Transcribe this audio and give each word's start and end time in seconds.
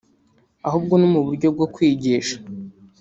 ahubwo 0.67 0.93
no 1.01 1.07
mu 1.13 1.19
buryo 1.25 1.47
bwo 1.55 1.65
kwigisha 1.73 2.35